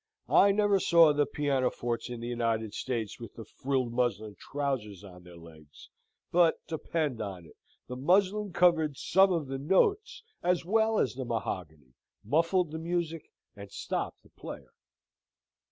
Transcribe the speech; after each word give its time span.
I 0.29 0.51
never 0.51 0.79
saw 0.79 1.13
the 1.13 1.27
pianofortes 1.27 2.09
in 2.09 2.21
the 2.21 2.27
United 2.27 2.73
States 2.73 3.19
with 3.19 3.35
the 3.35 3.45
frilled 3.45 3.93
muslin 3.93 4.35
trousers 4.39 5.03
on 5.03 5.21
their 5.23 5.37
legs; 5.37 5.91
but, 6.31 6.55
depend 6.65 7.21
on 7.21 7.45
it, 7.45 7.55
the 7.87 7.95
muslin 7.95 8.51
covered 8.51 8.97
some 8.97 9.31
of 9.31 9.45
the 9.45 9.59
notes 9.59 10.23
as 10.41 10.65
well 10.65 10.97
as 10.97 11.13
the 11.13 11.23
mahogany, 11.25 11.93
muffled 12.23 12.71
the 12.71 12.79
music, 12.79 13.29
and 13.55 13.71
stopped 13.71 14.23
the 14.23 14.29
player. 14.29 14.73